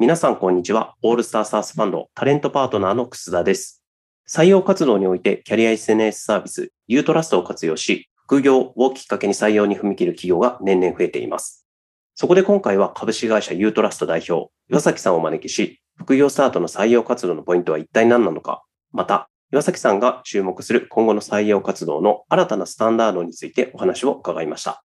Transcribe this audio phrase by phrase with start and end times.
[0.00, 0.94] 皆さんこんにちは。
[1.02, 3.82] オールスターサースファンドタレントパートナーの楠田です。
[4.28, 11.66] 採用活動においてキャリア SNS サービスユートラストを活用し、副業をきっかけに採用に踏み切る企業が年々増えています。
[12.14, 18.62] そこで今回は株式会社ユートラスト代表、岩崎さんをお招きし、副業スタートの採用活動のポイントは一体何なのか、
[18.92, 24.84] また、岩崎さんが注目する今後の採用活動の新たなスタンダードについてお話を伺いました。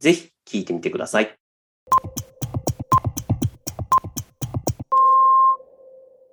[0.00, 1.36] ぜひ聞いてみてください。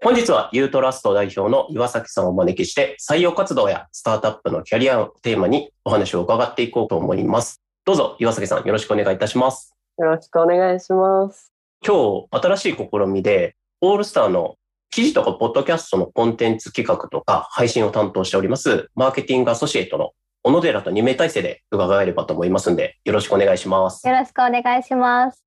[0.04, 7.62] 本日はユートラスト代表の岩崎さんをお招きして採用活動やスタートアップのキャリアをテーマにお話を伺っていこうと思います。
[7.86, 9.76] どうぞ岩崎さんよろしくお願いいたします。
[10.00, 11.54] よろしくお願いします。
[11.86, 14.56] 今日新しい試みでオールスターの
[14.90, 24.08] 記事とかポッドキャストのコンテンツ企画とか配信を担当しておりますマーケティングアソシエイトの小野寺と2名体制で伺えればと思いますんでよろしくお願いします。
[24.08, 25.46] よろしくお願いします。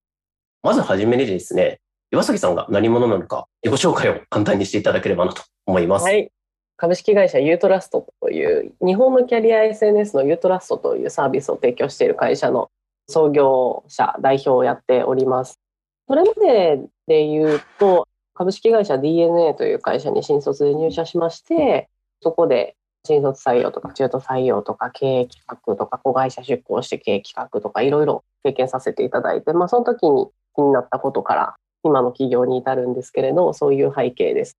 [0.62, 1.80] まずはじめにですね、
[2.10, 6.04] 岩崎さんが何者なのか自己紹介を簡単にしていただければなと思います。
[6.04, 6.30] はい。
[6.76, 12.70] 株式会社ユートラストという日本のキャリア SNS のユートラストというサービスを提供している会社の
[13.08, 15.60] 創業者代表をやっております。
[16.08, 21.88] それまでで言うと株式会社 DNA という会社に新卒で入社しまして
[22.20, 34.56] そこで新卒採用とか中途採用とか経営企画とか子会社出向して経営企画とかいろいろ経験させていただいて、まあ、その時に気になったことから今の企業に至るんですけれどそういう背景です。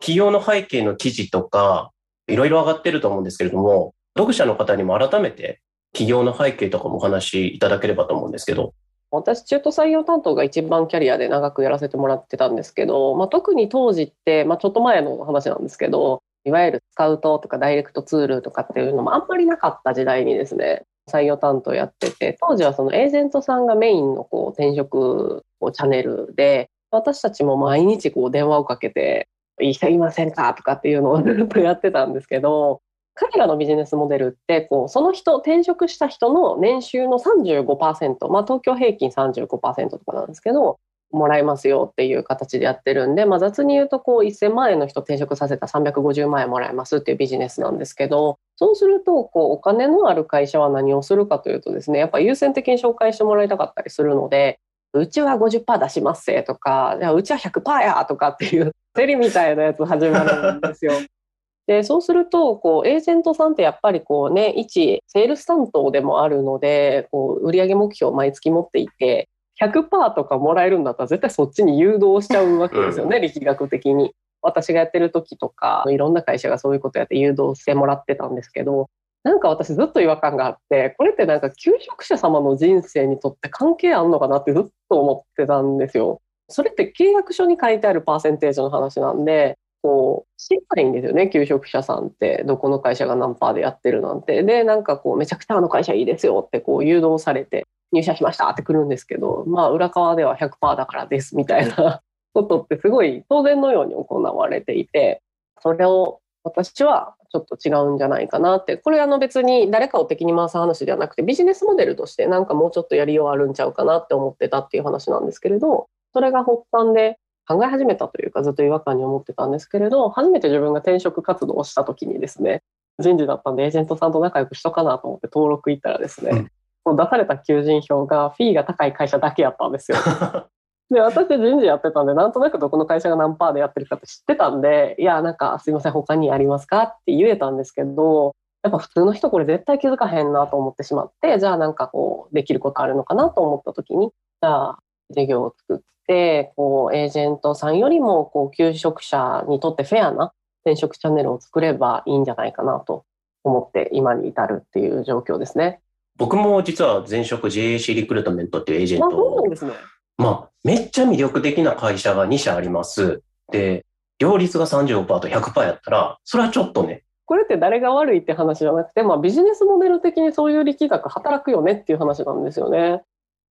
[0.00, 1.92] 企業の背景の記事とか
[2.26, 5.60] いろいろ上がってると思うんですけれども、読者の方にも改めて
[5.92, 8.74] 企業の背景とかもお話しいただければと思うんですけど。
[9.10, 29.28] 私中途採用担当が一番キャリアで長くやらせてもらってたんですけど、まあ、特に当時って、まあ、ちょっと前の話なんですけどいわゆるスカウトとかダイレクトツールとかっていうのもあんまりなかった時代にですね採用担当やってて当時はそのエージェントさんがメインのこう転職こうチャンネルで私たちも毎日こう電話をかけて
[29.62, 32.82] 「いい人いませんか?」とかっていうのを ずっとやってたんですけど
[33.14, 40.78] 彼らのビジネスモデルってこうその人転職した人の年収の35%、まあ、東京平均35%とかなんですけど
[41.12, 54.58] もらえますよっていう形でやってるんで、まあ、雑に言うとこう1000万円の人転職させた350万円もらえますっていうビジネスなんですけどそうするとこうお金のある会社は何をするかというとですねやっぱ優先的に紹介してもらいたかったりするので
[54.98, 60.92] うちは50%出しますせとかじゃあうちは100%やとかっていう競りみたいなやつ始まるんですよ。
[61.66, 69.28] でそうするとこうエージェントさんってやっぱりこうね一セールス担当でもあるのでこう売上目標を毎月持っていて
[69.62, 74.12] 100%とかもらえるんだったら絶対そっちに誘導しちゃうわけですよね、力学的に。
[74.42, 78.90] 私がやってる時とかいろんな会社がそういうことやって誘導してもらってたんですけど
[79.24, 86.20] なんか私ずっと違和感があってこれってなんか求職者様の人生にとって関係あんのかなってずっと思ってたんですよ。
[86.48, 102.02] それって契約書に書いてあるパーセンテージの話なんでこう知らないんですよね求職者さんってどこの会社が何パーでやってるなんてでなんかこうめちゃくちゃあの会社いいですよってこう誘導されて入社しましたって来るんですけどまあ裏側では100%だからですみたいな
[102.34, 105.22] ことってすごい当然のように行われていて
[105.62, 122.62] それを私はちょっと違うんじゃないかなってこれあの別に誰かを敵に回す話ではなくてビジネスモデルとしてなんかもうちょっとやりようあるんちゃうかなって思ってたっていう話なんですけれどそれが発端で考え始めたというかずっと違和感に思ってたんですけれど初めて自分が転職活動をした時にですね
[122.98, 126.50] 人事だったんでエージェントさんと仲良くしとかなと思って登録行ったらですね、うん
[126.86, 129.96] 出された求人票がフィーが高い会社だけやったんですよ。
[130.90, 144.78] で私人事やってたんでなんとなくどこの会社が何パーでやってるかって知ってたんでいやなんかすいません他にありますかって言えたんですけどやっぱ普通の人これ絶対気づかへんなと思ってしまってじゃあなんかこうできることあるのかなと思った時にじゃあ
[145.10, 150.32] 事業を作ってこうエージェントさんよりもこう求職者にとってフェアな
[150.64, 153.04] 転職チャンネルを作ればいいんじゃないかなと
[153.44, 155.80] 思って今に至るっていう状況ですね。
[156.16, 159.72] 僕も実は前職 JAC リクルートメントっていうエージェンまあ、トそうなんですね。
[160.16, 163.22] まあ、めっちゃ魅力的な会社が2社あります。
[163.50, 163.84] で、
[164.18, 173.02] 両立が35%と100%やったら、それはちょっとね、これって誰が悪いって話じゃなくて、まあ、ビジネスモデル的にそういう力学働くよねっていう話なんですよね。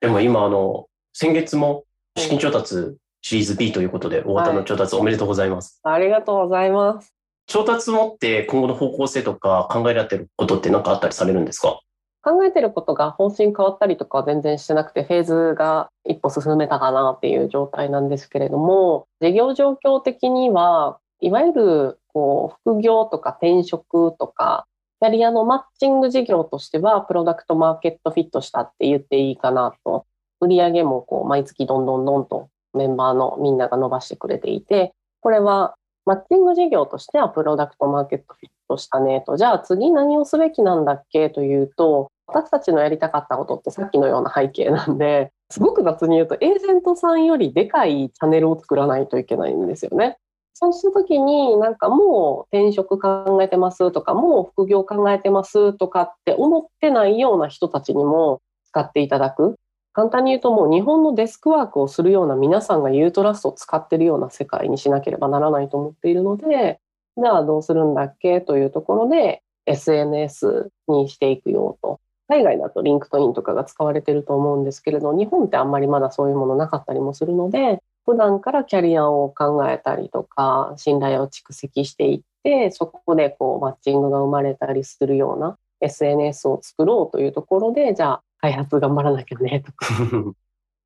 [0.00, 1.84] でも今、あの、先月も
[2.16, 5.80] 資金調達シリーズ B ということで、大型の調達おめでとうございます。
[5.82, 7.12] ありがとうございます。
[7.46, 11.80] 調達もって今後の方向性とか考えられてることって何かあったりされるんですか？
[12.28, 24.66] 考えてることが方針変わったりとかは全然してなくてフェーズが一歩進めたかなっていう状態なんですけれども事業状況的にはいわゆるこう副業とか転職とか
[25.00, 30.04] キャリアのマッチング事業としてはプロダクトマーケットフィットしたって言っていいかなと。
[30.40, 35.74] 売上もこう毎月どんどんどんとメンバーのみんなが伸ばしてくれていて、これは
[36.04, 38.98] マッチング事業としてはプロダクトマーケットフィットした。
[38.98, 50.18] ねと、じゃあ次何をすべきなんだっけというと、私たちのやりたかったことってさっきのような背景なんで、すごく雑に言うと、エージェントさんよりでかいチャンネルを作らないといけないんですよね。
[50.52, 59.54] そうした時になんかもう転職考えてますとか、もう副業考えてますとかって思ってないような人たちにも使っていただく。
[59.94, 66.78] 簡単に言うともう日本のデスクワークをするような皆さんが YOUTRUST を使ってるような世界にしなければならないと思っているので、
[67.16, 72.00] じゃあどうするんだっけというところで SNS にしていくよと。
[72.28, 89.86] 海外だと LinkedIn とかが使われてると思うんですけれど、日本ってあんまりまだそういうものなかったりもするので、普段からキャリアを考えたりとか、信頼を蓄積していって、そこでこうマッチングが生まれたりするような SNS を作ろうというところで、じゃあ開発頑張らなきゃねとか。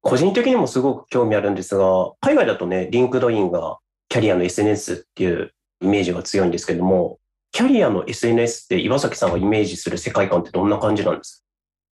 [0.02, 3.78] 個人的にもすごく興味あるんですが、海外だとね、 LinkedIn が
[4.08, 7.18] キャリアの SNS っていうイメージが強いんですけども、
[7.52, 11.44] キャリアの SNS って岩崎さんがイメージする世界観ってどんな感じなんですか？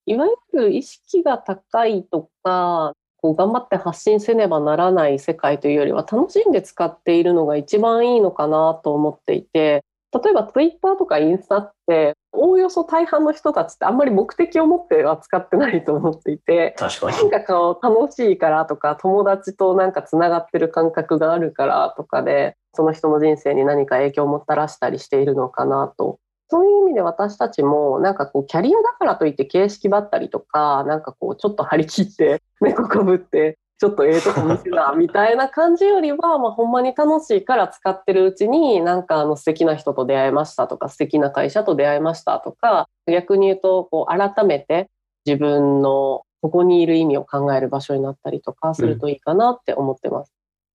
[0.07, 17.17] いわゆる意識が高いとか、こう頑張って発信せねばならない世界というよりは楽しんで使っているのが一番いいのかなと思っていて、例えばツイッターとかインスタっておおよそ大半の人たちってあんまり目的を持っては使ってないと思っていて確かに。
[17.19, 26.19] なんかこう楽しいからとか友達となんかつながってる感覚があるからとかでその人の人生に何か影響をもたらしたりしているのかなと。
[26.51, 44.91] そういう意味で私たちもなんかこうキャリアだからといって形式ばったりとかなんかこうちょっと張り切って 猫かぶってちょっとええとこ見せな みたいな感じよりは、まあ、ほんまに楽しいから使ってるうちになんかあの素敵な人と出会いましたとか素敵な会社と出会いましたとか逆に言うとこう改めて
[45.25, 50.33] 自分のここにいる意味を考える場所になったりとかするといいかなって思ってます。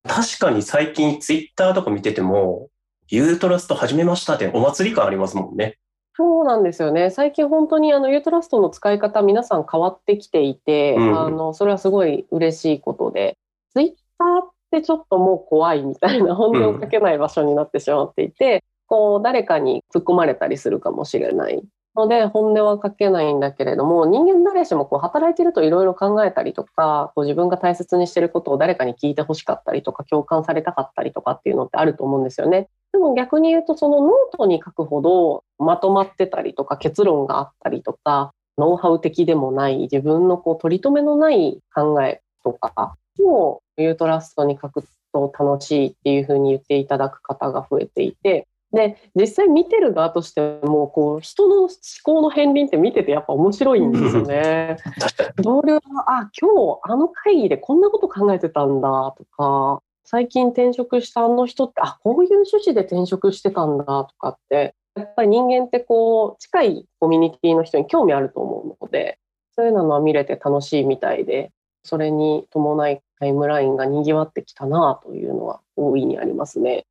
[0.06, 2.69] 確かに最近ツイッターとか見てても、
[3.09, 5.79] YOUTRUST 始めましたってお祭り感ありますもんね。
[6.17, 7.11] そうなんですよね。
[7.11, 13.37] 最近本当にあの YOUTRUST の使い方皆さん変わってきていて、うん、あのそれはすごい嬉しいことで、
[13.73, 21.62] ツイッターってちょっともう怖いみたいな本音を書けない場所になってしまっていて、うん、こう誰かに突っ込まれたりするかもしれない
[21.94, 32.69] ので本音は書けないんだけれども人間誰しもこう働いてるといろいろ考えたりとかこう自分が大切にしてることを誰かに聞いてほしかったりとか共感されたかったりとかっていうのってあると思うんですよね。
[32.93, 51.71] でも逆に言うとそのノートに書くほどまとまってたりとか結論があったりとかノウハウ的でもない自分のこう取り留めのない考えとかをユートラストに書くと楽しいっていうふうに言っていただく方が増えていてで実際見てる側としてもこう人の思
[52.03, 54.76] 考の片鱗って見ててやっぱ面白いんですよね。
[55.43, 69.19] 同僚はあ今日あの会議でこんなこと考えてたんだとか最近転職したあの人ってあこういう趣旨で転職してたんだとかってやっぱり人間ってこう近いコミュニティの人に興味あると思うので
[69.55, 71.53] そういうのは見れて楽しいみたいで
[71.85, 76.87] それに伴いタイムラインが賑わってきたなというのは大いにありますね。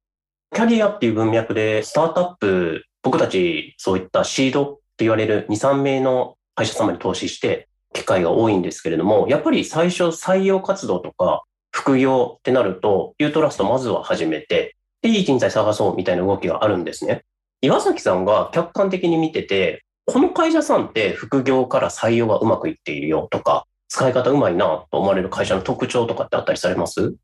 [0.53, 17.23] キャリアっていう文脈で、スタートアップ、僕たちそういったシードって言われる2、3名の会社様に投資して機会が多いんですけれども、やっぱり最初採用活動とか副業ってなると、ユートラストまずは始めて、で、いい人材探そうみたいな動きがあるんですね。
[17.61, 27.15] 岩崎さんが客観的に見てて、この会社さんって副業から採用がうまくいっているよとか、使い方うまいなと思われる会社の特徴とかってあったりされます？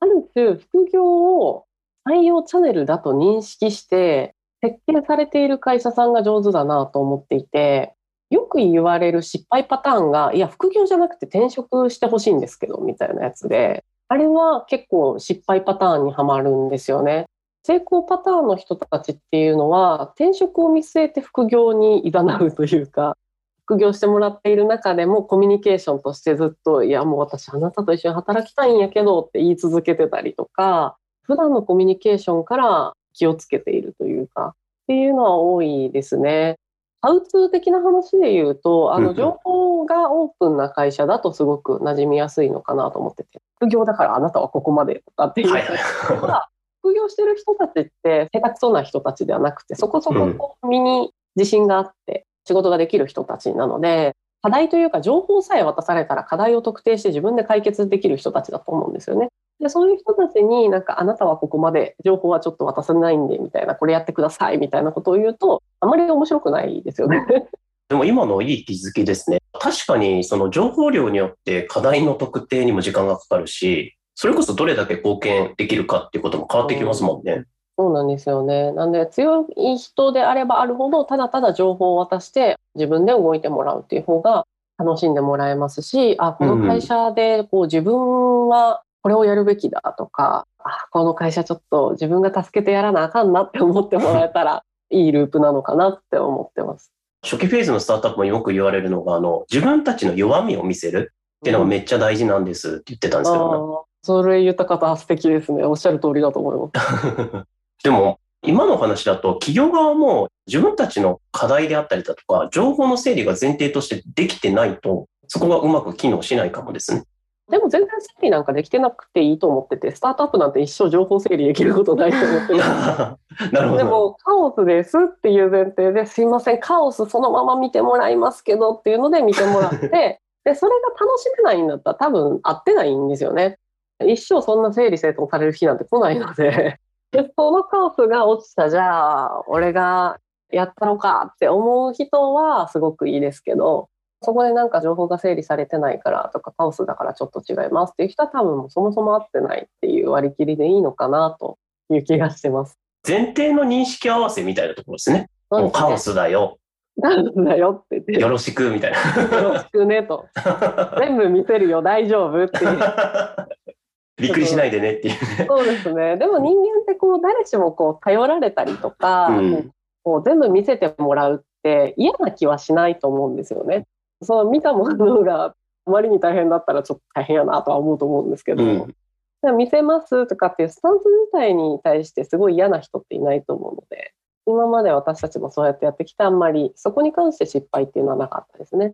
[0.00, 1.64] ある種、副業を
[2.08, 7.94] 採用チャンネルだと認識して設計されている会社さんが上手だなと思っていて、
[8.30, 17.26] よく言われる失敗パターンが、いや、副業じゃなくて転職してほしいんですけど、みたいなやつで、あれは結構失敗パターンにはまるんですよね。
[17.62, 23.16] 成功パターンの人たちっていうのは、転職を見据えて副業にいざなうというか、
[23.64, 30.97] 副業してもらっている中でもコミュニケーションとしてずっと、いや、もう私あなたと一緒に働きたいんやけどって言い続けてたりとか、
[31.28, 34.52] 普段のコミュニケーションから気をつけているというか、っ
[34.88, 36.56] ていうのは多いですね。
[37.02, 45.64] ハウツー的な話で言うと、あの、情報がオープンな会社だとすごく馴染みやすいのかなと思ってて、副業だからあなたはここまでとかっていうはい
[46.80, 59.28] 副業してる人たちって下手くそな人たちではなくて、そこそこ身に自信があって仕事ができる人たちなので、課題というか情報さえ渡されたら課題を特定して自分で解決できる人たちだと思うんですよね。
[59.60, 67.26] でそういう人たちになんかあなたはここまで情報はちょっと渡せないんでみたいなこれやってくださいみたいなことを言うとあまり面白くないですよね。
[67.88, 69.38] でも今のいい気づきですね。
[69.52, 77.44] 確かにその情報量によって課題の特定にも時間がかかるし、それこそどれだけ貢献できるかっていうことも変わってきますもんね。
[77.78, 78.72] そうなんですよね。
[78.72, 84.46] なんで強い人であればあるほど、ただただ情報を渡して自分で動いてもらうっていう方が
[84.76, 96.92] 楽しんでもらえますし、あ、この会社でこう自分はこれをやるべきだとか、あ、この会社ちょっと自分が助けてやらなあかんなって思ってもらえたら いいループなのかなって思ってます。
[97.22, 105.64] 初期フェーズのスタートアップもよく言われるのが、あの、自分たちの弱みを見せるっていうのがめっちゃ大事なんですって言ってたんですけど、それ言った方素敵ですね。
[105.64, 107.46] おっしゃる通りだと思います。
[107.82, 117.04] でも、今の話だと企業側も自分たちの課題であったりだとか、情報の整理が前提としてできてないと、そこがうまく機能しないかもですね。
[117.50, 122.54] でも全然整理なんかできてなくていいと思ってて、スタートアップなんて一生情報整理できることないと思って
[123.52, 123.76] なるほど。
[123.78, 133.58] でも、カオスですっていう前提ですいません、カオスそのまま見てもらいますけどっていうので見てもらって、 で、それが楽しめないんだったら多分合ってないんですよね。
[134.04, 136.78] 一生そんな整理整頓される日なんて来ないので、
[137.12, 140.18] でそのカオスが落ちた、じゃあ、俺が
[140.50, 143.88] やったのかって思う人はすごくいいですけど、
[144.22, 151.58] そこでなんか情報が整理されてないからとかカオスだからちょっと違いますっていう人は多分そもそも合ってないっていう割り切りでいいのかなと
[151.90, 152.78] いう気がしてます。
[153.06, 155.30] 前提の認識合わせみたいなところですね。
[155.52, 156.58] すねカオスだよ。
[157.00, 158.12] カオスだよって言って。
[158.20, 159.38] よろしくみたいな。
[159.38, 160.26] よろしくねと。
[160.98, 162.78] 全部見せるよ、大丈夫っていう。
[164.20, 165.46] びっくりしないでねっていうね。
[165.48, 166.16] そうですね。
[166.16, 169.70] でも人間ってこう誰しもこう頼られたりとか、うん、
[170.02, 173.86] こう全部見せてもらうって嫌な気はしないと思うんですよね。
[174.22, 175.54] その見たものが
[175.86, 184.12] あまりに大変だったらちょっと大変やなとは思うと思うんですけど、うん、見せますとかっていうスタンス自体に対してすごい嫌な人っていないと思うので、
[184.46, 188.92] 今まで私たちもそうやってやってきてあんまりそこに関して失敗っていうのはなかったですね。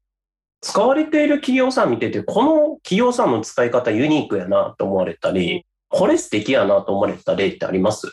[0.61, 8.09] 使われている企業さん見てて、この企業さんの使い方ユニークやなと思われたり、これ素敵やなと思われた例ってあります？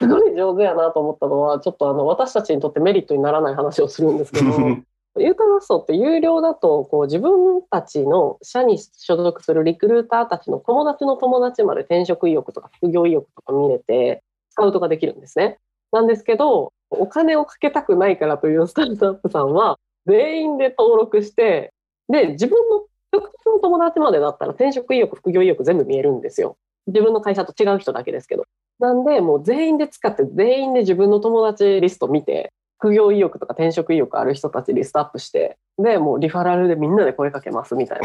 [0.00, 4.50] すごい上手やなと思ったのは、ちょっとあの私たちにとってメリットにならない話をするんですけど、
[5.16, 15.58] ユータラストって有料だとこう自分たちの社に所属するリクルーターたちの友達の友達まで転職意欲とか副業意欲とか見れてスカウトができるんですね。
[15.92, 21.72] なんですけど、お金をかけたくないからという スタートアップさんは全員で登録して、
[22.08, 26.56] で、自分の直接の友達までだったら転職意欲、副業意欲全部見えるんですよ。
[26.86, 28.44] 自分の会社と違う人だけですけど。
[28.78, 32.52] なんで、もう全員で使って全員で自分の友達リスト見て、
[32.84, 38.00] 副業意欲とか転職意欲ある人たちリストアップして、で、もうリファラルでみんなで声かけますみたい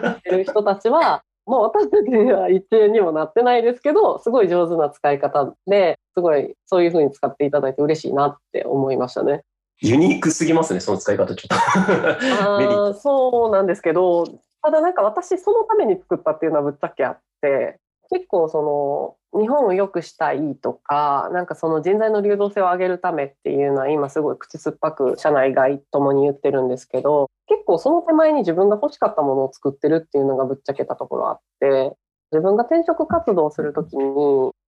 [0.00, 0.12] な。
[0.16, 9.42] ってる人たちは、もう私たちには一円にもなってないですけど、すごい上手な使い方で、すごいそういうふうに使っていただいて嬉しいなって思いましたね。
[9.82, 11.54] ユニークすぎますね、その使い方、ちょっと
[12.88, 12.94] あ。
[12.96, 14.24] そうなんですけど、
[14.62, 31.96] ただなんか私、そのために作ったっていうのはぶっちゃけあって、結構その日本を良くしたいとか、なんかその人材の流動性を上げるためっていうのは今すごい口酸っぱく社内外ともに言ってるんですけど、結構その手前に自分が欲しかったものを作ってるっていうのがぶっちゃけたところあって、
[32.32, 34.04] 自分が転職活動をするときに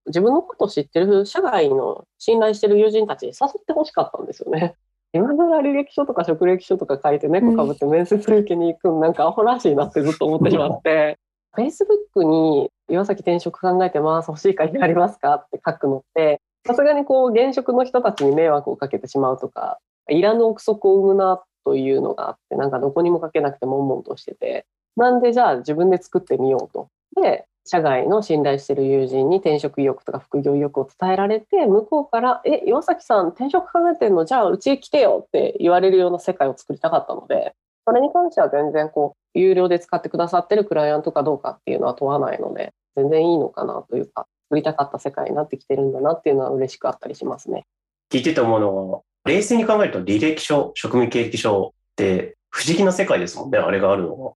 [0.06, 4.75] 自分のことを知ってる社外の信頼してる友人たちに誘って欲しかったんですよね。
[5.12, 11.18] 今更履歴書とか職歴書とか書いて猫かぶって面接受けに行くのなんかアホらしいなってずっと思ってしまって、
[11.56, 14.28] Facebook に岩崎転職考えてます。
[14.28, 15.35] 欲しい会ありますか？
[15.35, 19.78] って書くのってさすがにこう現職の人たちに迷惑をかけてしまうとか
[20.09, 24.66] いらぬ憶測を生むなというのがあってなんかどこにもかけなくて悶々としてて。
[24.97, 26.88] なんでじゃあ自分で作ってみようと。
[27.23, 34.25] で社外の信頼してる友人に転職意欲とか副業意欲を伝えられて向こうから「え岩崎さん転職考えてんの？
[34.25, 37.54] じゃあうちへ来てよ」って言われるような世界を作りたかったので
[37.87, 42.73] それに関しては全然こう有料で使ってくださってるクライアントかどうかっていうのは問わないので。
[42.99, 47.67] 全然いいのかなというか作りたかった世界になってきてるんだなっていうのは嬉しくあったりしますね。
[48.11, 54.33] 聞いてて思うのは冷静に考えると履歴書職務経歴書って不思議な世界ですもんねあれがあるのは。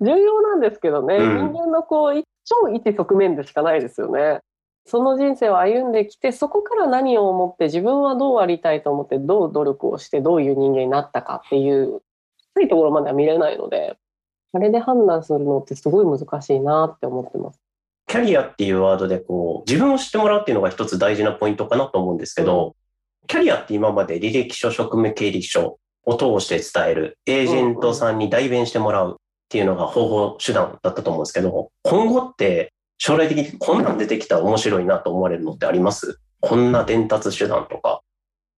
[0.00, 4.40] 重要なんですけどね、うん、人間のこう超一側面でしかないですよね。
[4.86, 12.00] その人生を歩んできてそこから何を思って自分はどうありたいと思ってどう努力をしてどういう人間になったかっていう
[12.54, 13.98] 低いところまでは見れないので
[14.54, 17.60] あれで判断するのってすごい難しいなって思ってます。
[18.08, 22.74] キャリアっていうワードでこう自分を知ってもらうっていうのが一つ大事なポイントかなと思うんですけど、
[23.22, 36.18] うん、キャリアって今まで履歴書、職務経歴書を通して伝える、エージェントさんに代弁してもらうっていうのが方法手段だったと思うんですけど、今後って将来的にこんなん出てきたら面白いなと思われるのってあります？
[36.40, 38.00] こんな伝達手段とか。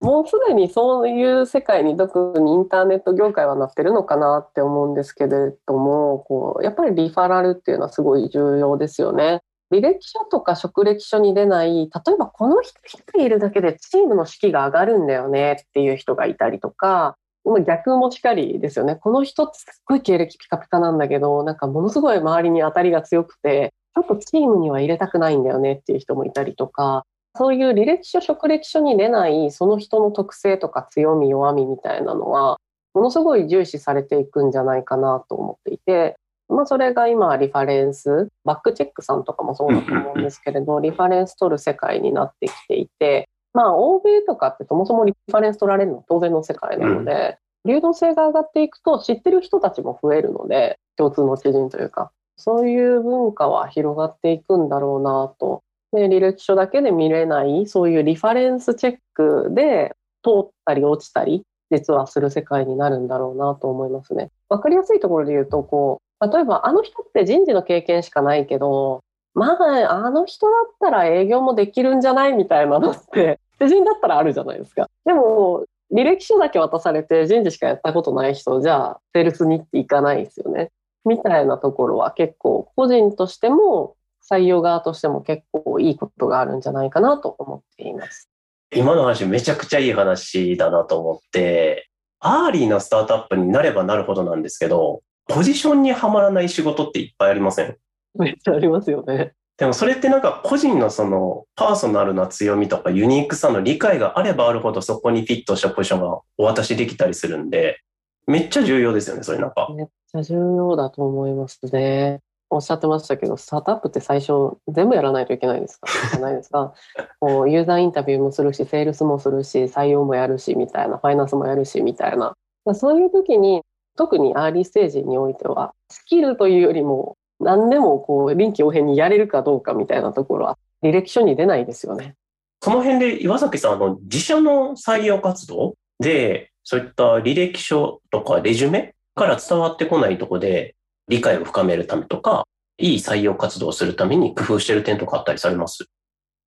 [0.00, 9.42] もうすでにそういう世界に特にインターネット業界はなってるのかなって思うんですけれどもこうやっぱりリファラルっていうのはすごい重要ですよね。
[9.70, 17.16] 履歴書とか職歴書に出ない例えばこの人一人いるだけでチームの士気が上がるんだよねっていう人がいたりとか
[17.64, 27.04] 逆もしかりですよねこの人ってすっごい経歴ピカピカなんだけどなんかものすごい周りに当たりが強くてちょっとチームには入れたくないんだよねっていう人もいたりとか
[27.36, 32.58] そういう履歴書職歴書に出ないその人の特性とか強み弱みみたいなのは
[32.94, 36.16] ものすごい重視されていくんじゃないかなと思っていて
[36.50, 55.62] まあ、それが今リファレンスバックチェックさんとかもそうだと思うんですけれどリファレンス取る世界になってきていてまあ欧米とかってそもそもリファレンス取られるの当然の世界なので、流動性が上がっていくと知ってる人たちも増えるので共通の知人というかそういう文化は広がっていくんだろうなと。
[55.92, 64.30] で履歴書だけで見れないそういうリファレンスチェックで通ったり落ちたり実はする世界になるんだろうなと思いますね。
[64.48, 69.02] わかりやすいところで言うとこう例えばあの人って人事の経験しかないけど
[69.34, 74.88] まああの人だったら営業もできるんじゃないみたいなのって知 人だったらあるじゃないですか。
[75.04, 80.70] でも履歴書だけ渡されて人事しかやったことない人じゃあセールスに行っていかないですよね。
[81.04, 83.96] みたいなところは結構個人としても
[84.30, 88.30] 採用側としても結構いいことがあるんじゃないかなと思っています。
[88.74, 91.88] 今の話めちゃくちゃいい話だなと思って、
[92.20, 97.76] アーリーなスタートアップになればなるほどなんですけど、ポジションにはまらない仕事っていっぱいありません？
[98.14, 99.32] めっちゃありますよね。
[99.56, 107.80] でもそれってなんか個人のそのパーソナルな強みとかユニークさの理解があればあるほどそこにフィットしたポジションがお渡しできたりするんで、
[108.26, 109.68] めっちゃ重要ですよね、それなんか。
[109.76, 112.20] めっちゃ重要だと思いますね。
[112.50, 115.86] おっしゃってましたけど、スタートアップって最初全部やらないといけないですか？
[116.10, 116.74] じゃないですか？
[117.20, 122.34] こうユーザーインタビューもするし、セールスもするし、採用もやるし、みたいな、ファイナンスもやるし、みたいな。
[122.74, 123.62] そういう時に
[123.96, 132.14] 特にアーリーステージにおいてはスキルというよりも何でもこう臨機応変にやれるかどうかみたいなところは履歴書に出ないですよね。
[132.62, 140.74] その辺で岩崎さん、あの、自社の採用活動で、そういった履歴書とかレジュメから伝わってこないとこで
[141.10, 142.44] 理解を深めるためとか、
[142.78, 145.84] いい採用活動をするために工夫してる点とかあったりされます？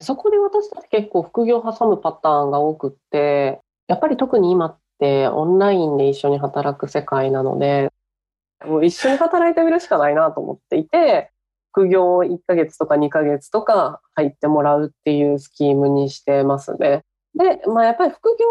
[0.01, 7.91] そこで私たち結構副業を挟むパターンが多くって、やっぱり特に今ってオンラインで一緒に働く世界なので、
[8.65, 11.29] もう一緒に働いてみるしかないなと思っていて、
[11.73, 17.03] 副業を1ヶ月とか2ヶ月とか入ってもらうっていうスキームにしてますね。
[17.35, 18.45] で、まあやっぱり副業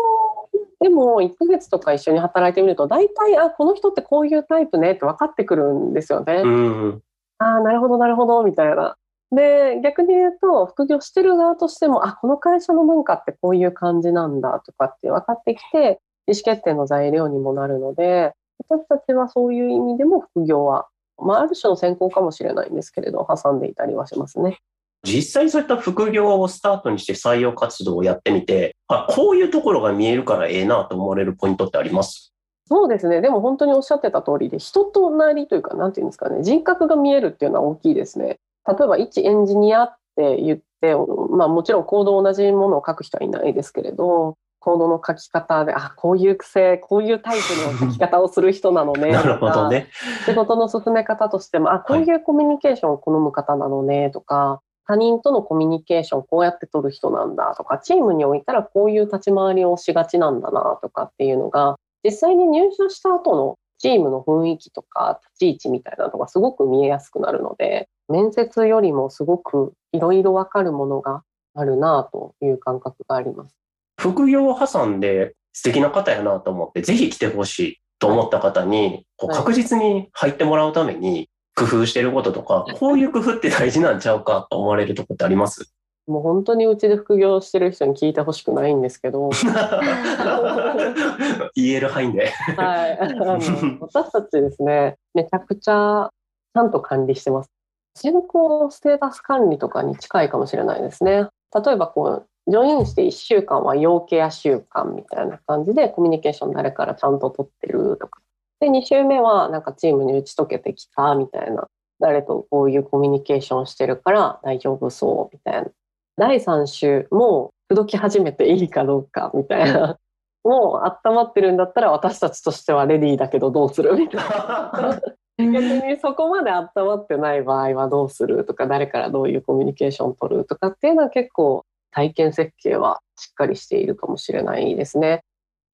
[0.82, 6.42] でも1ヶ月とか一緒に働いてみると、大体、あ、この人ってこういうタイプねって分かってくるんですよね。
[6.44, 7.02] うん、
[7.38, 8.96] ああ、なるほど、なるほど、みたいな。
[9.30, 18.32] で、逆に言うと、副業してる側としても、あ、この会社の文化ってこういう感じなんだとかって分かってきて、意思決定の材料にもなるので、
[18.68, 24.60] 私たちはそういう意味でも副業は、まあ、ある種の先行かもしれないんですけれど、挟んでいたりはしますね。
[25.04, 32.32] 実際そういった副業をスタートにして採用活動をやってみて、あこういうところが見えるからええなと思われるポイントってあります？
[32.68, 33.20] そうですね。
[33.20, 38.38] でも本当におっしゃってた通りで、人となりというか、なんていうんですかね、人格が見えるっていうのは大きいですね。
[38.66, 40.94] 例えば、一エンジニアって言って、
[41.30, 49.10] まあもちろんコード同じものを書く人はいないですけれど、コードの書き方で、あ、こういう癖、こういうタイプの書き方をする人なのね。
[49.12, 49.88] なるほどね。
[50.24, 71.22] 仕事の進め方としても、あ、こういうコミュニケーションを好む方なのね、とか、他人とのコミュニケーションこうやって取る人なんだとか、チームにおいたらこういう立ち回りをしがちなんだなとかっていうのが、実際に入社した後のチームの雰囲気とか立ち位置みたいなのがすごく見えやすくなるので、面接よりもすごくいろいろわかるものが
[71.54, 73.56] あるなという感覚があります。
[73.98, 85.72] 副業を挟んで素敵な方やなと思って、ぜひ来てほしいと思った方に、こう確実に入ってもらうために工夫してることとか、こういう工夫って大事なんちゃうかと思われるとこってあります？
[86.08, 89.30] もう本当にうちで副業してる人に聞いてほしくないんですけど。
[91.54, 92.26] 言える範囲で。
[92.56, 92.98] はい。
[92.98, 93.38] あの
[93.80, 96.10] 私たちですね、めちゃくちゃ
[96.54, 97.50] ちゃんと管理してます。
[97.94, 101.28] 先行ステータス管理とかに近いかもしれないですね。
[101.54, 108.20] 例えばこう、ジョインして1週間は要ケア週間みたいな感じでコミュニケーション誰からちゃんと取ってるとか。
[108.62, 111.66] で、2週目はなんかチームに打ち解けてきたみたいな。
[111.98, 115.68] 誰とこういうコミュニケーションしてるから大丈夫そうみたいな。
[116.16, 119.98] 第3週も口説き始めていいかどうかみたいな。
[120.44, 125.00] もう温まってるんだったら私たちとしてはレディーだけどどうするみたいな。
[125.38, 135.22] 逆にそこまで温まってない場合はどうするとか誰からどういうコミュニケーションを取るとかっていうのは結構体験設計はしっかりしているかもしれないですね。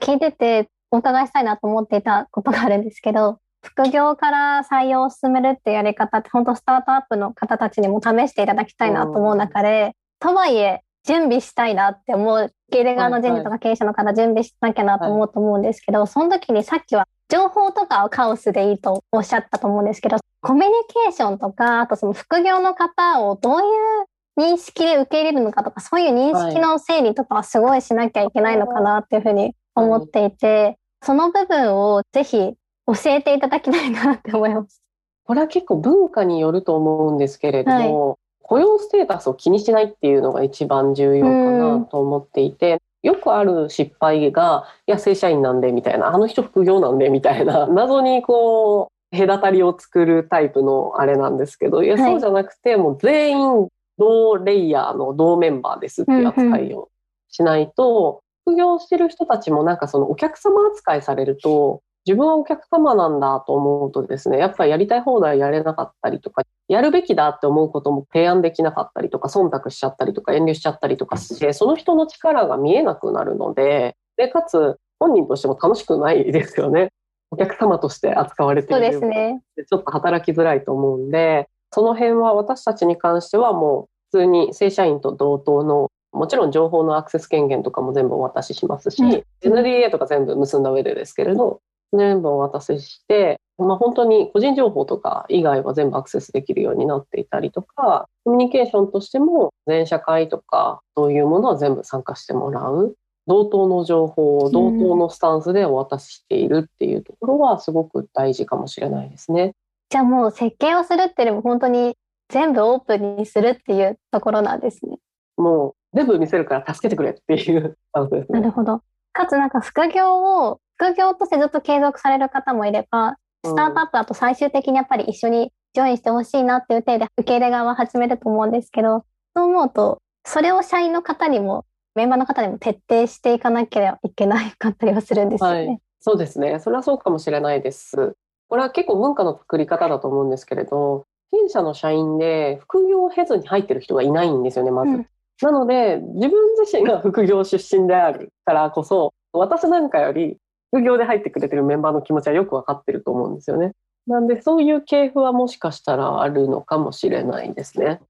[0.01, 20.72] 聞いててお伺いしたいなと思っていたことがあるんですけど、 副業から採用を進めるってやり方って本当スタートアップの方たちにも試していただきたいなと思う中で、とはいえ準備したいなって思う受け入れ側の人事とか経営者の方準備しなきゃなと思うと思うんですけど、その時にさっきは情報とかはカオスでいいとおっしゃったと思うんですけどコミュニ
[21.05, 32.55] ケーションとかあとその副業の方をどういう認識で受け入れるのかとかそういう認識の整理とかはすごいしなきゃいけないのかなっていうふうに思っていて、その部分をぜひ
[32.87, 34.83] 教えていただきたいなって思います。
[35.25, 56.88] これは結構文化によると思うんですけれども、はい、雇用ステータスを気にしないっていうのが一番重要かなと思っていて、よくある失敗が、いや、正社員なんで、みたいな、あの人副業なんで、みたいな、 謎にこう、隔たりを作るタイプのあれなんですけど、いや、そうじゃなくて、もう全員同レイヤーの同メンバーですっていう扱いを
[57.29, 76.88] しないと、副業してる人たちもなんかそのお客様扱いされると、自分はお客様なんだと思うとですね、やっぱりやりたい放題やれなかったりとか、やるべきだって思うことも提案できなかったりとか、忖度しちゃったりとか、遠慮しちゃったりとかして、その人の力が見えなくなるので、で、かつ、本人としても楽しくないですよね。
[77.30, 79.42] お客様として扱われているそうですね。
[79.56, 91.61] ちょっと働きづらいと思うんで、その辺は私たちに関してはもう普通に正社員と同等のもちろん情報のアクセス権限とかも全部お渡ししますし、うん、NDA とか全部結んだ上でですけれど、
[91.92, 102.94] 全部お渡しして、まあ、本当に個人情報とか以外は全部アクセスできるようになっていたりとか、コミュニケーションとしても全社会とかそういうものは全部参加してもらう。
[103.26, 109.52] 同等の情報を同等のスタンスでお渡ししているっていうところはすごく大事かもしれないですね。
[109.90, 111.94] じゃあもう設計をするっていうよりも本当に
[112.31, 114.96] 全部オープンにするっていうところなんですね。
[115.37, 118.40] もう全部見せるから助けてくれっていうスタンスですね。
[118.40, 118.83] なるほど。
[119.12, 135.66] かつなんか副業を副業としてずっと継続される方もいれば、スタートアップだと最終的にやっぱり一緒にジョインしてほしいなっていう体で受け入れ側は始めると思うんですけど、そう思うと、それを社員の方にも、メンバーの方にも徹底していかなければいけないかったりはするんですよね。
[135.66, 136.61] はい、そうですね。
[136.61, 138.16] それはそうかもしれないです。
[138.48, 144.92] これは結構文化の作り方だと思うんですけれど、弊社の社員で副業を経ずに入ってる人がいないんですよね、まず。
[144.92, 145.07] うん、
[145.42, 150.37] なので、自分自身が副業出身であるからこそ、私なんかより
[150.70, 153.72] 副業で入ってくれてるメンバーの気持ちはよくわかってると思うんですよね。
[154.07, 158.01] なんでそういう系譜はもしかしたらあるのかもしれないですね。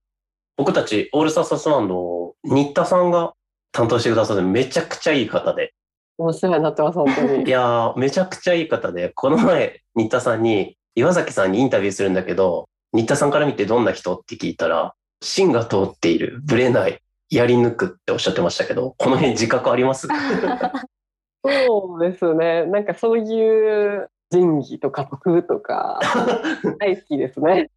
[0.57, 3.35] 僕たちオールスターサスワンド、新田さんが
[3.73, 5.75] 担当してくださってめちゃくちゃいい方で。
[6.19, 7.45] お世話になってます、本当に。
[7.47, 20.09] いやめちゃくちゃいい方で、この前、新田さんに、岩崎さんにインタビューするんだけど、新田さんから見てどんな人って聞いたら、芯が通っている、ぶれない、やり抜くっておっしゃってましたけど、この辺自覚あります？
[21.45, 22.65] そうですね。
[22.67, 26.01] なんかそういう仁義とか徳とか
[26.79, 27.71] 大好きですね。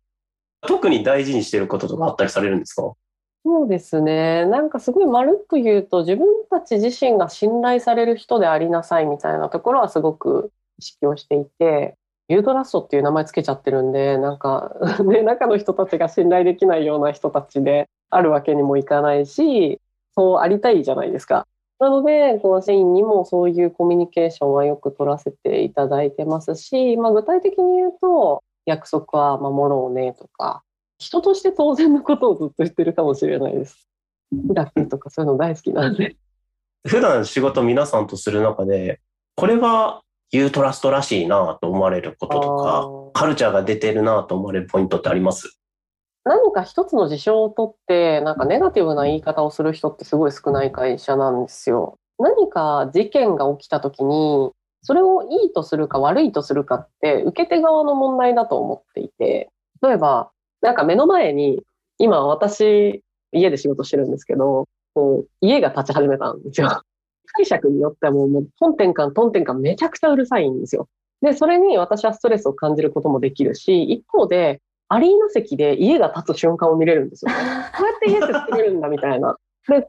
[0.62, 2.94] 特に大事にしてることとかあったりされるんですか？
[3.44, 4.46] そうですね。
[4.46, 11.96] なんかすごいまるっと言うと自分たち自身が信頼される人でありなさいみたいなところはすごく意識をしていて、
[12.28, 19.80] ユートラストっていう名前つけちゃってるんで、なんか ね、中の人たちが信頼できないような人たちであるわけにもいかないし、
[20.16, 21.48] そうありたいじゃないですか。
[21.80, 30.62] なので、このシーンにもそういうコミュニケーションはよく取らせていただいてますし、まあ、具体的に言うと、約束は守ろうねとか、
[31.00, 33.88] 人として当然のことをずっと言ってるかもしれないです。
[34.54, 36.16] ラッキーとかそういうの大好きなんで。
[36.88, 39.00] 普段仕事皆さんとする中で、
[39.36, 42.58] これはユートラストらしいなと思われることと
[43.14, 45.58] か、カルチャーが出てるなと思われるポイントってあります？
[46.24, 51.98] 何か一つの事象をとって、なんかネガティブな言い方をする人ってすごい少ない会社なんですよ。
[52.20, 54.52] 何か事件が起きた時に、
[54.84, 59.50] それをいいとするか悪いとするかって受け手側の問題だと思っていて、
[59.82, 60.32] 例えば、
[60.62, 61.64] なんか目の前に、
[61.98, 66.68] 今私、家で仕事してるんですけど、こう、家が立ち始めたんですよ。
[67.34, 70.88] 解釈によってはもう、もう、トンテンカン、トンテンカンめちゃくちゃうるさいんですよ。
[71.22, 77.38] で、それに私はストレスを感じることもできるし、一方で、アリーナ席で家が建つ瞬間を見れるんですよね。
[77.78, 79.38] こうやって家って作れるんだみたいな。
[79.68, 79.86] で、それっ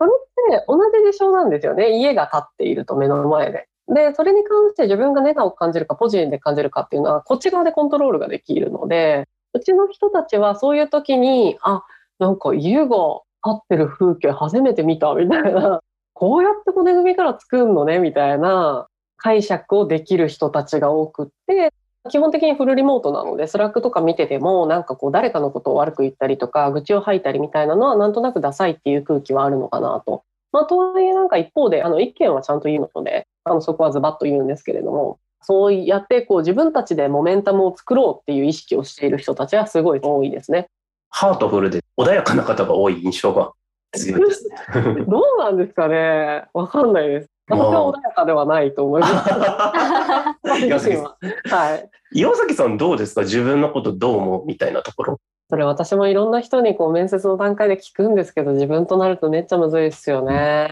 [0.51, 1.99] て同じ事象なんですよね。
[1.99, 3.67] 家が建っていると目の前で。
[3.89, 11.83] で、それに関して自分がネガを感じるかポジティブで感じるかっていうのは、こっち側でコントロールができるので、うちの人たちはそういう時に、あ、
[12.21, 15.81] なんか家が建ってる風景初めて見たみたいな、
[16.13, 18.87] こうやって骨組みから作るのねみたいな
[19.17, 21.73] 解釈をできる人たちが多くって、
[22.11, 40.69] 基本的にフルリモートなので、 Slack とか見てても、なんかこう誰かのことを悪く言ったりとか、愚痴を吐いたりみたいなのはなんとなくダサいっていう空気はあるのかなとまあ、とはいえなんか一方で、あの、意見はちゃんと言うので、あの、そこはズバッと言うんですけれども、そうやってこう自分たちでモメンタムを作ろうっていう意識をしている人たちはすごい多いですね。
[41.11, 43.53] ハートフルで穏やかな方が多い印象が
[43.93, 44.57] 強いですね。
[45.09, 47.32] どうなんですかねわかんないです。
[47.57, 49.31] 私は穏やかではないと思います。
[50.67, 51.91] 岩崎さんはい。
[52.19, 53.23] 岩崎さんどうですか？
[53.23, 55.19] 自分のことどう思うみたいなところ。
[55.51, 60.71] それ私もいろんな人にこう面接の段階で聞くんですけど、自分となるとめっちゃむずいですよね。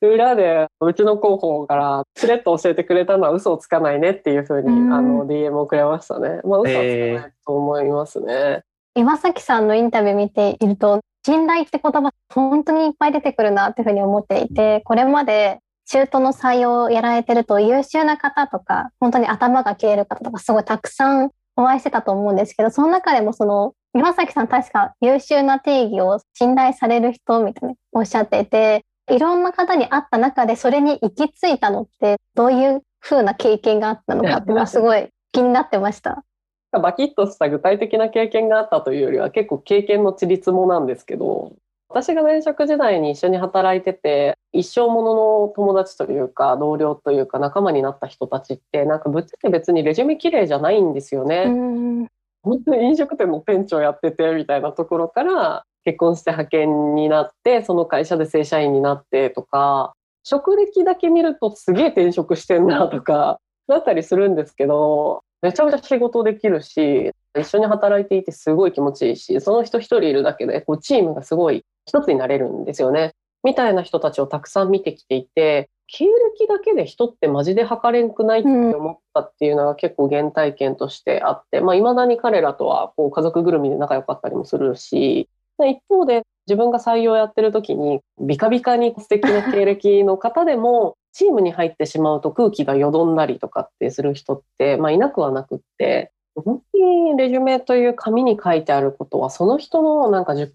[0.00, 6.40] 裏でうちの広報からしれっと教えてくれたのは嘘をつかないねっていうふうにうんあの DM をくれましたね。
[6.44, 8.62] まあ嘘はつかないと思いますね。
[8.96, 36.24] 岩崎さんのインタビュー見ていると、信頼って言葉、本当にいっぱい出てくるなっていうふうに思っていて、これまで中途の採用をやられてると優秀な方とか、本当に頭が消える方とか、すごいたくさんお会いしてたと思うんですけど、その中でもその、岩崎さん確か優秀な定義を信頼される人みたいにおっしゃってて、いろんな方に会った中でそれに行き着いたのって、どういう風な経験があったのかっていうのはすごい気になってました。
[36.72, 41.52] バキッとした具体的な経験があったというよりは結構経験のちりつもなんですけど、
[41.94, 45.14] 私が前職時代に一緒に働いてて、一生もの
[45.46, 51.44] の友達というか同僚というか仲間になった人たちって、なんかぶっちゃけ別にレジュメ綺麗じゃないんですよね。
[51.46, 52.08] うん
[52.42, 73.12] 本当に飲食店の店長やっててみたいなところから結婚して派遣になってその会社で正社員になってとか職歴だけ見るとすげえ転職してんなとかだったりするんですけどめちゃめちゃ仕事できるし一緒に働いていてすごい気持ちいいしその人一人いるだけでこうチームがすごい一つになれるんですよね。
[73.42, 85.28] みたいな人たちをたくさん見てきていて経歴だけで人ってマジで測れんくないって思ったっていうのが結構原体験としてあって、まあ、未だに彼らとはこう家族ぐるみで仲良かったりもするし、
[85.58, 100.48] で一方で自分が採用やってる時にビカビカに素敵な経歴の方でもチームに入ってしまうと空気がよどんだりとかってする人って、まあ、いなくはなくって、本当にレジュメという紙に書いてあることはその人のなんか10%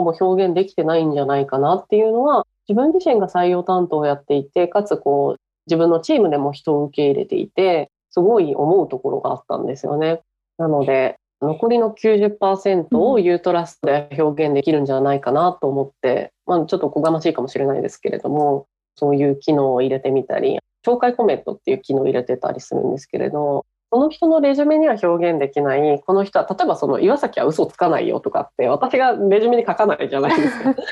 [0.00, 10.20] も表現できてないんじゃないかなっていうのは自分自身が採用担当をやっていてかつこう自分のチームでも人を受け入れていてすごい思うところがあったんですよね。
[10.58, 30.74] なので残りの90%をユートラストで表現できるんじゃないかなと思って、まあ、ちょっとこがましいかもしれないですけれどもそういう機能を入れてみたり紹介コメントっていう機能を入れてたりするんですけれどその人のレジュメには表現できないこの人は例えばその岩崎は嘘つかないよとかって私がレジュメに書かないじゃないですか。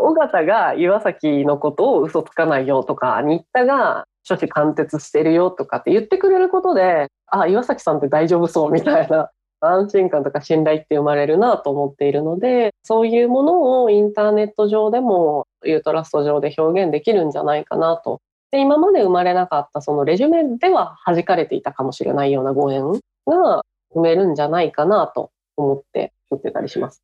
[0.00, 18.20] 尾形が岩崎のことを嘘つかないよとか新田が諸子貫徹してるよとかって言ってくれることであ岩崎さんって大丈夫そうみたいな安心感とか信頼って生まれるなと思っているのでそういうものをインターネット上でもユートラスト上で表現できるんじゃないかなと。
[18.50, 22.92] で今まで生まれなかったそのレジュメでは弾かれていたかもしれないようなご縁
[23.26, 23.62] が
[23.94, 27.02] 埋めるんじゃないかなと思って作ってたりします。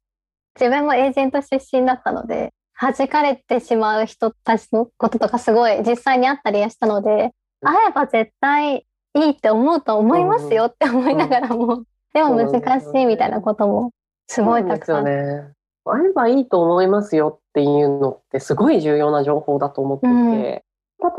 [0.59, 11.85] 自分もエージェント出身だったので、弾かれてしまう人たちのこととかすごい実際にあったりしたので、会えば絶対いいって思うと思いますよって思いながらも、
[12.15, 13.91] でも難しいみたいなことも
[14.29, 15.05] すごいたくさん。
[15.05, 15.53] ね。
[15.85, 20.21] 会えばいいと思いますよっていうのってすごい重要な情報だと思っていて、う
[20.61, 20.63] ん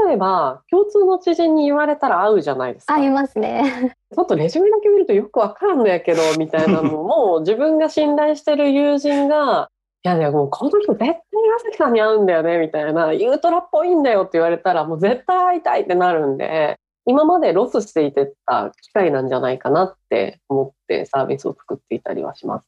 [0.08, 2.96] 例えば共通の知人に言われたら会うじゃないですか。
[2.96, 3.94] ありますね。
[4.16, 9.70] ちょっとレジュメだけ見るとよくわかんないけどみたいなのも自分が信頼してる友人が
[10.04, 22.68] いやでもこの人絶対岩崎さんに会うんだよねみたいなユートラっぽいんだよって言われたらもう絶対会いたいってなるんで今までロスしていてた機会なんじゃないかなって思ってサービスを作っていたりはします。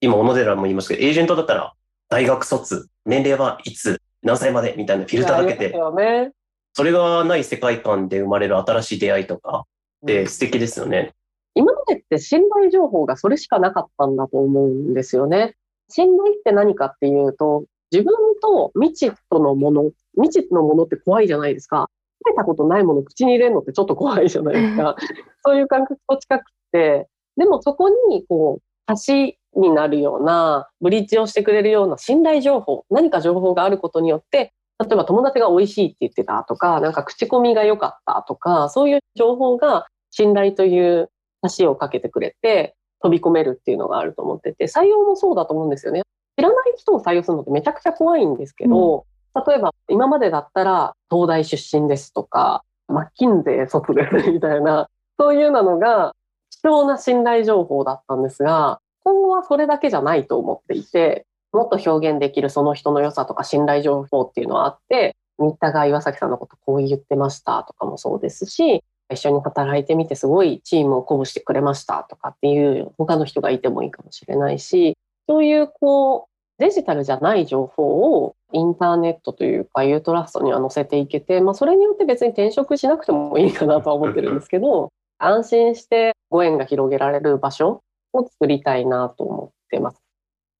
[0.00, 1.74] 今、小野寺も言いましたけど、エージェントだったら、
[2.08, 6.32] 大学卒、年齢はいつ、何歳までみたいなフィルターかけいやありて、ますよね
[6.72, 9.66] それがない世界観で生まれる新しい出会いとか
[10.04, 11.12] って素敵ですよね。
[11.54, 15.56] 今までって信頼情報がそれしかなかったんだと思うんですよね。
[15.88, 21.90] 信頼って何かっていうと、自分と未知とのもの、未知のものって怖いじゃないですか。
[22.26, 24.96] 食べたことないもの口に入れるのってちょっと怖いじゃないですか。
[25.44, 41.10] そういう感覚と近くて、でもそこにこう、橋になるような、ブリッジをしてくれるような信頼情報、何か情報があることによって、例えば友達が美味しいって言ってたとか、なんか口コミが良かったとか、そういう情報が信頼という
[41.58, 46.02] 橋をかけてくれて飛び込めるっていうのがあると思ってて、採用もそうだと思うんですよね。
[46.38, 49.04] 知らない人を採用するのってめちゃくちゃ怖いんですけど、
[49.34, 54.88] 例えば今までだったら東大出身ですとか、マッキンゼ卒ですみたいな、
[55.18, 56.14] そういうなのが
[56.50, 74.96] 貴重な信頼情報だったんですが、今後はそれだけじゃないと思っていて、もっと表現できるその人の良さとか信頼情報っていうのはあって、新田が岩崎さんのことこう言ってましたとかもそうですし、一緒に働いてみてすごいチームを鼓舞してくれましたとかっていう他の人がいてもいいかもしれないし、
[75.28, 90.00] そういうこうデジタルじゃない情報をインターネットというかユートラストには載せていけて、まあそれによって別に転職しなくてもいいかなとは思ってるんですけど、 安心してご縁が広げられる場所を作りたいなと思ってます。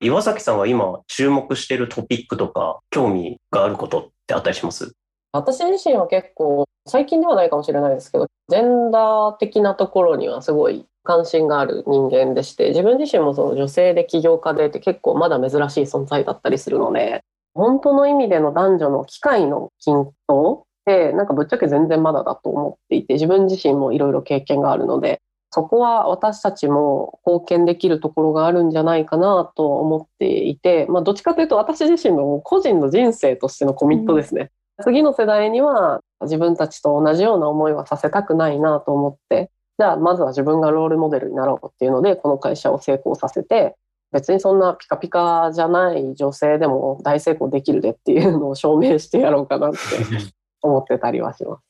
[0.01, 4.93] 岩崎さんは今注目しているトピックとか興味があることってあったりします？
[5.33, 17.23] 私自身は結構最近ではないかもしれないですけどジェンダー的なところにはすごい関心がある人間でして自分自身もその女性で起業家でって結構まだ珍しい存在だったりするので
[17.55, 25.21] 本当の意味での男女の機会の均等ってなんかぶっちゃけ全然まだだと思っていて自分自身もいろいろ経験があるので
[25.53, 34.53] そこは私たちも貢献できるところがあるんじゃないかなと思っていて、まあ、どっちかというと私自身の個人の人生としてのコミットですね。
[34.81, 43.77] うん、次の世代には自分たちと同じような思いはさせたくないなと思って、じゃあまずは自分がロールモデルになろうっていうので、この会社を成功させて、
[44.13, 49.79] 別にそんなピカピカじゃない女性でも大成功できるでっていうのを証明してやろうかなって
[50.63, 51.63] 思ってたりはします。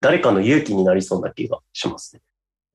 [0.00, 2.22] 誰かの勇気になりそうな気がしますね。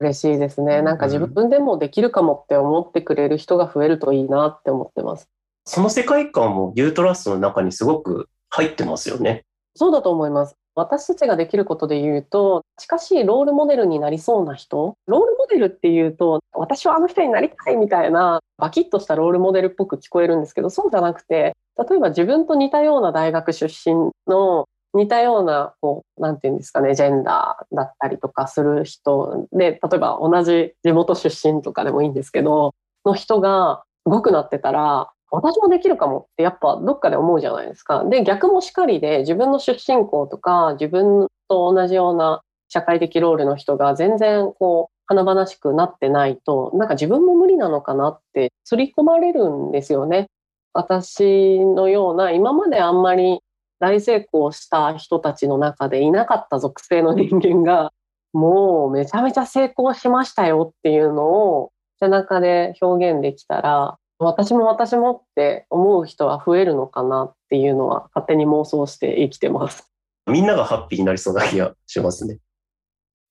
[0.00, 0.80] 嬉しいですね。
[0.80, 5.28] なんか自分でもできるかもって思ってくれる人が増えるといいなって思ってます。
[5.66, 9.44] その世界観もユートラストの中にすごく入ってますよね。
[9.74, 10.56] そうだと思います。
[10.74, 38.04] 私たちができることで言うと、近しいロールモデルになりそうな人、ロールモデルっていうと、私はあの人になりたいみたいな、バキッとしたロールモデルっぽく聞こえるんですけど、そうじゃなくて、例えば自分と似たような大学出身の似たような、こう、なんていうんですかね、ジェンダーだったりとかする人で、例えば同じ地元出身とかでもいいんですけど、の人がすごくなってたら、私もできるかもってやっぱどっかで思うじゃないですか。
[38.04, 50.26] で、逆もしかりで自分の出身校とか自分と同じような社会的ロールの人が全然こう華々しくなってないと、なんか自分も無理なのかなって刷り込まれるんですよね。
[50.72, 53.40] 私のような今まであんまり
[53.80, 57.92] 大成功した人たちの中でいなかった属性の人間が、
[58.32, 69.90] もうめちゃめちゃ成功しましたよっていうのを背中で表現できたら、私も私もって思う人は増えるのかなっていうのは勝手に妄想して生きてます。
[70.26, 72.36] みんながハッピーになりそうな気がしますね。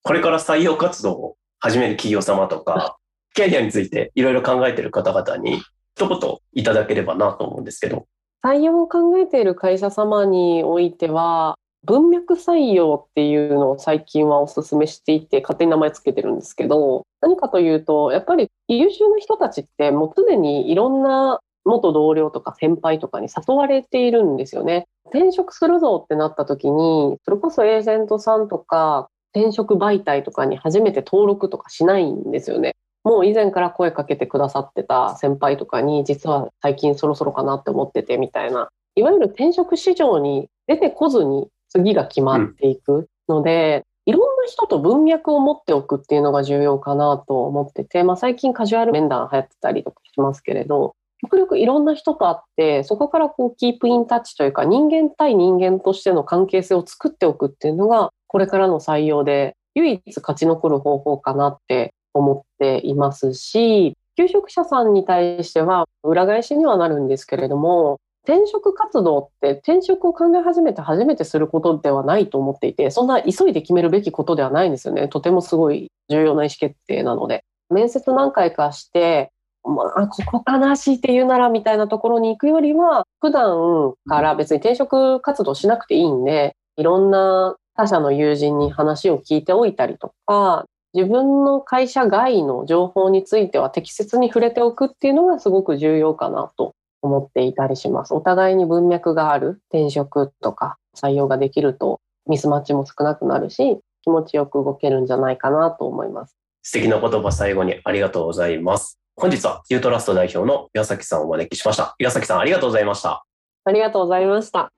[0.02, 2.96] これから採用活動を始める企業様とか、
[3.34, 5.62] キャリアについていろいろ考えている方々に
[5.94, 8.06] 一言いただければなと思うんですけど、
[8.44, 24.86] 採用を考えている会社様においては、文脈採用っていうのを最近はお勧めしていて、勝手に名前つけてるんですけど、何かというと、やっぱり優秀な人たちってもう常にいろんな元同僚とか先輩とかに誘われているんですよね。
[25.06, 32.74] 転職するぞってなった時に、それこそエージェントさんとか転職媒体とかに初めて登録とかしないんですよね。
[33.04, 75.08] もう以前から声かけてくださってた先輩とかに、実は最近そろそろかなって思っててみたいな、いわゆる転職市場に出てこずに次が決まっていくので、いろんな人と文脈を持っておくっていうのが重要かなと思ってて、まあ最近カジュアル面談流行ってたりとかしますけれど、極力いろんな人と会って、そこからこうキープインタッチというか人間対人間としての関係性を作っておくっていうのが、これからの採用で唯一勝ち残る方法かなって思っていますし、求職者さんに対しては裏返しにはなるんですけれども、転職活動って転職を考え始めて初めてすることではないと思っていて、そんな急いで決めるべきことではないんですよね。
[75.08, 77.44] とてもすごい重要な意思決定なので。
[77.70, 79.30] 面接何回かして、
[79.62, 98.14] まあ、ここかなしって言うならみたいなところに行くよりは、普段から別に転職活動しなくていいんで、いろんな他社の友人に話を聞いておいたりとか、自分の会社外の情報については適切に触れておくっていうのがすごく重要かなと思っていたりします。
[98.14, 106.36] お互いに文脈がある転職とか採用ができるとミスマッチも少なくなるし、気持ちよく動けるんじゃないかなと思います。
[106.62, 108.98] 素敵な言葉最後にありがとうございます。
[109.16, 111.94] 本日はユートラスト代表の岩崎さんをお招きしました。
[111.98, 113.24] 岩崎さんありがとうございました。
[113.64, 114.72] ありがとうございました。